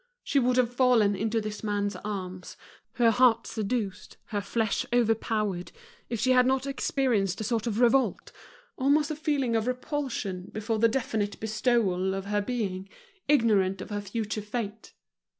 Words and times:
She 0.23 0.39
would 0.39 0.57
have 0.57 0.73
fallen 0.73 1.15
into 1.15 1.39
this 1.39 1.63
man's 1.63 1.95
arms, 1.97 2.57
her 2.93 3.11
heart 3.11 3.45
seduced, 3.45 4.17
her 4.29 4.41
flesh 4.41 4.83
overpowered 4.91 5.71
if 6.09 6.19
she 6.19 6.31
had 6.31 6.47
not 6.47 6.65
experienced 6.65 7.39
a 7.39 7.43
sort 7.43 7.67
of 7.67 7.79
revolt, 7.79 8.31
almost 8.79 9.11
a 9.11 9.15
feeling 9.15 9.55
of 9.55 9.67
repulsion 9.67 10.49
before 10.51 10.79
the 10.79 10.87
definite 10.89 11.39
bestowal 11.39 12.15
of 12.15 12.25
her 12.25 12.41
being, 12.41 12.89
ignorant 13.27 13.79
of 13.79 13.91
her 13.91 14.01
future 14.01 14.41
fate. 14.41 14.93